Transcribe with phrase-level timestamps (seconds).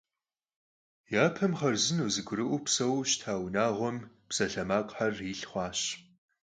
[1.13, 3.97] Yapem xharzıneu zegurı'ueu pseuue şıta vunağuem
[4.29, 5.79] psalhemakhxer yilh xhuaş.